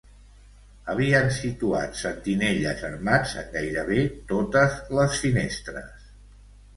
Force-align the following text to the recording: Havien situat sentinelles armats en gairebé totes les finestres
Havien 0.91 1.27
situat 1.33 1.99
sentinelles 1.99 2.81
armats 2.89 3.35
en 3.41 3.51
gairebé 3.57 3.99
totes 4.33 4.79
les 5.01 5.19
finestres 5.27 6.09